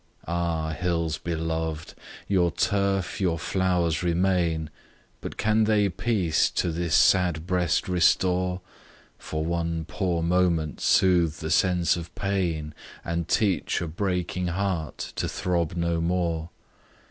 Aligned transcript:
Ah! 0.27 0.71
hills 0.71 1.19
beloved! 1.19 1.93
your 2.27 2.49
turf, 2.49 3.21
your 3.21 3.37
flowers 3.37 4.01
remain; 4.01 4.71
But 5.19 5.37
can 5.37 5.65
they 5.65 5.89
peace 5.89 6.49
to 6.49 6.71
this 6.71 6.95
sad 6.95 7.45
breast 7.45 7.87
restore, 7.87 8.61
For 9.19 9.45
one 9.45 9.85
poor 9.85 10.23
moment 10.23 10.79
soothe 10.81 11.35
the 11.35 11.51
sense 11.51 11.97
of 11.97 12.15
pain, 12.15 12.73
And 13.05 13.27
teach 13.27 13.79
a 13.79 13.87
breaking 13.87 14.47
heart 14.47 14.97
to 15.17 15.29
throb 15.29 15.75
no 15.75 16.01
more? 16.01 16.49